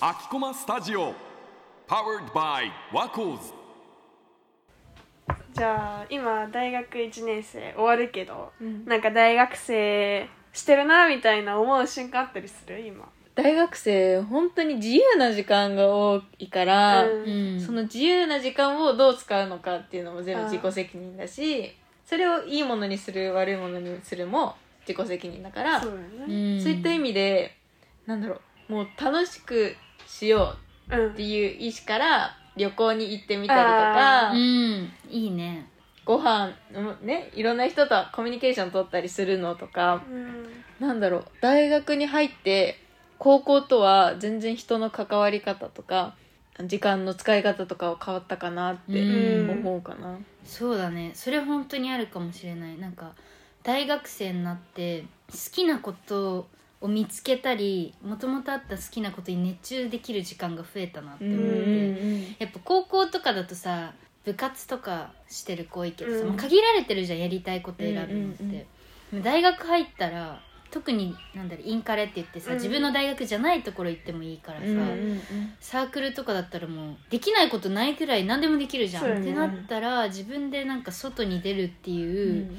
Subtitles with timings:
[0.00, 1.14] 秋駒スタジオ
[1.88, 3.52] Powered by ワコーズ
[5.52, 8.84] じゃあ今大学1年生終わるけど、うん。
[8.84, 12.86] なんか大学生してるなみたいな思う瞬間あったりする？
[12.86, 13.08] 今。
[13.34, 17.54] 大学生本当に自由な時間が多いから、うん。
[17.54, 21.76] うんその自由な時間をどう使うのかっていうのも全部自己責任だし
[22.06, 24.54] それをいいものにする悪いものにするも
[24.86, 26.60] 自己責任だからそうだようねん。
[26.60, 27.56] そういった意味で
[28.06, 30.54] なんだろうもう楽しくしよ
[30.90, 34.92] うんうっていう意思から旅行に行ってみたりとか、うん。
[35.08, 35.66] いいね。
[36.04, 40.44] ご飯うんねいろんな人とコミュニケーション取ったりするのとかうん。
[40.80, 42.76] なんだろう大学に入って
[43.18, 46.14] 高校とは全然人の関わり方とか
[46.66, 49.50] 時間の使い方とかは変わったかなってうん。
[49.50, 50.18] 思うかな。
[50.44, 51.12] そうだね。
[51.14, 52.76] それ本当にあるかもしれない。
[52.78, 53.14] なんか
[53.62, 56.48] 大学生になって好きなこと
[56.80, 63.92] を見つけたりもともとあった好きなことに熱中できる時間が増えたなって思って、うんやっぱ高校とかだとさ
[64.24, 66.28] 部活とかしてる子多いけどさ、うん。
[66.28, 68.64] まあ限られてるじゃんやりたいこと選ぶのって、うんうん
[69.24, 72.56] 大学入ったら特になんだろうインカレって言ってさ、うん。
[72.58, 75.20] 自分の大学じゃないところ行ってもいいからさ、うんうん
[75.58, 82.50] サークルとかだったらもうできないことないくらい何でもできるじゃん、ねってなったら自分でなんか外に出るってうんいう、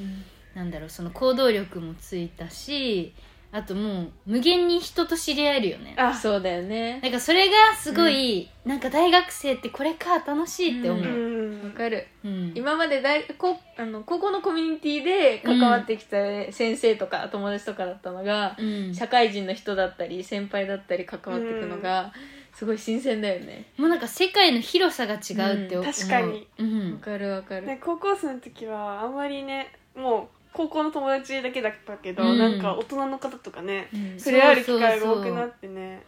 [0.54, 3.14] なんだろうその行動力もついたし
[3.54, 5.94] あともう無限に人と知り合えるよね。
[5.98, 7.02] あそうだよね。
[7.02, 11.04] なんかそれがすごい、なんか大学生ってこれか楽しいって思う。
[11.04, 11.64] う、ん。
[11.66, 12.08] わかる。
[12.24, 12.54] うん。
[12.56, 16.18] 今まで大こあの高校のコミュニティで関わってきた
[16.54, 18.96] 先生とか友達とかだったのが、うん。
[18.96, 22.14] 社会人の人だったり先輩だったり関わっていくのが
[22.54, 23.66] すごい新鮮だよね。
[23.78, 26.48] もうなんか世界の広さが違うって思う、うん確かに。
[26.58, 26.94] うん。
[26.94, 27.66] わかるわかる。
[27.66, 32.38] で高校生の時はあんまりねもう高校の友達だけだったけど、うん。
[32.38, 34.20] なんか大人の方とかねうん。
[34.20, 36.04] 触れ合える機会が多くなってね。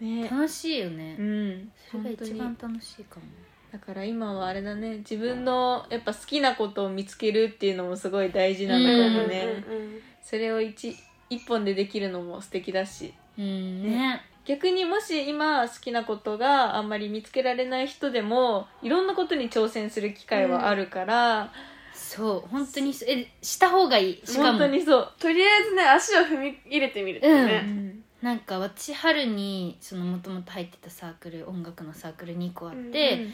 [0.00, 0.28] ね。
[0.28, 1.72] 楽しいよね、うん。
[1.90, 3.26] それが一番楽しいかも。
[3.72, 4.98] だから今はあれだね。
[4.98, 10.94] 自分のやっぱ好きなことを見つけるっていうのもすごい大事なのかもね、うんうんうんそれを一
[11.30, 13.14] 一本でできるのも素敵だし。
[13.38, 13.82] うん。
[13.82, 14.20] ね。
[14.44, 21.52] 逆にもし今好きなことがあんまり見つけられない人でもいろんなことに挑戦する機会はあるから、
[22.08, 24.22] そう本当にそえした方がいい。
[24.24, 28.02] しか本も当にそう、とりあえずね足を踏み入れてみるってうね、ん。
[28.22, 33.26] なんか私春にそのもともと入ってたサークル音楽のサークル2個あって、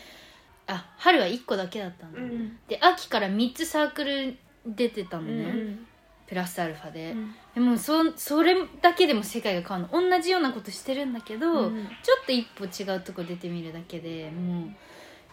[0.66, 4.36] あ春は1個だけだったんだ、うんで秋から3つサークル
[4.66, 5.86] 出てたのね、うん
[6.26, 7.34] プラスアルファで、うん。
[7.54, 10.00] でもそそれだけでも世界が変わる。
[10.02, 11.86] の同じようなことしてるんだけど、うん。
[12.02, 14.70] ちょっと一歩違うとこ出てみるだけでもう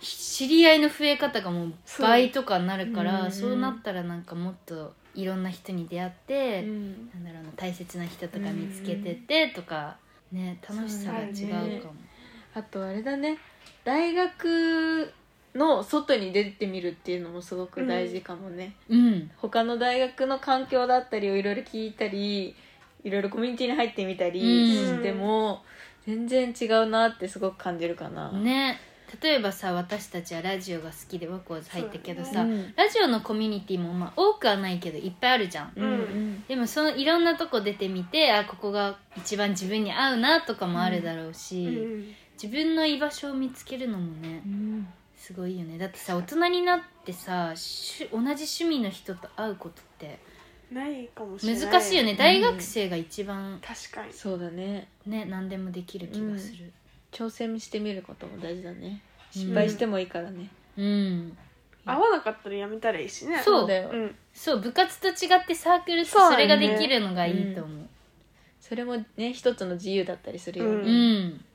[0.02, 7.10] 知り合いの増え方がもう倍とかになるからそうなったらなんかもっといろんな人に出会って、うん。
[7.14, 9.98] なんだろうな大切な人とか見つけてってとか、
[10.32, 11.96] ね楽しさが違うかも。
[12.54, 13.38] あとあれだね。
[13.84, 15.14] 大学
[15.54, 19.32] の外に出てみるっていうのもすごく大事かもね、うん。
[19.38, 22.56] 他の大学の環境だったりをいろいろ聞いたり
[23.04, 24.98] いろいろコミュニティに入ってみたりうん。
[24.98, 25.64] しても、
[26.08, 28.80] 全然違うなってすごく感じるかな、ね
[29.22, 32.74] 例えばさ私たちはラジオが好きでワコーズ入ったけどさ、うん。
[32.76, 36.44] ラジオのコミュニティもまあ多くはないけどいっぱいあるじゃん、うんうん。
[36.48, 44.88] でもそのいろんなとこ出てみてあここが一番自分に合うなとかもあるだろうし、うん自分の居場所を見つけるのもねうん。
[45.16, 45.78] すごいよね。
[45.78, 50.18] だってさ大人になってさしゅ同じ趣味の人と会うことって
[50.72, 51.66] ないかもしれない。
[51.68, 52.16] 難しいよね。
[52.16, 54.12] 大学生が一番確かに。
[54.12, 56.72] そうだねね何でもできる気がする
[57.12, 59.02] 挑戦してみることも大事だね。
[59.36, 59.42] うん。
[59.42, 61.38] 失敗してもいいからね、うん、
[61.86, 63.42] 合わなかったらやめたらいいしね。
[63.44, 63.90] そうだよ。
[63.92, 64.16] うん。
[64.34, 67.88] そう部活と違ってサークルってそれができるのがいいと思う。
[68.60, 71.46] それもね一つの自由だったりするよね、うん、